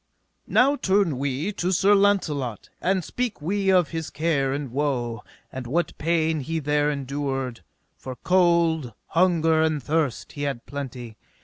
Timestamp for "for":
7.97-8.15